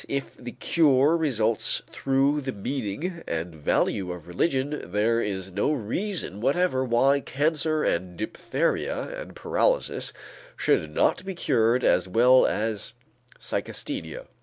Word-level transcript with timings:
If 0.09 0.35
the 0.35 0.53
cure 0.53 1.15
results 1.15 1.83
through 1.91 2.41
the 2.41 2.51
meaning 2.53 3.21
and 3.27 3.53
value 3.53 4.11
of 4.13 4.27
religion, 4.27 4.81
there 4.83 5.21
is 5.21 5.51
no 5.51 5.71
reason 5.71 6.41
whatever 6.41 6.83
why 6.83 7.19
cancer 7.19 7.83
and 7.83 8.17
diphtheria 8.17 9.21
and 9.21 9.35
paralysis 9.35 10.11
should 10.57 10.89
not 10.95 11.23
be 11.23 11.35
cured 11.35 11.83
as 11.83 12.07
well 12.07 12.47
as 12.47 12.93
psychasthenia. 13.39 14.25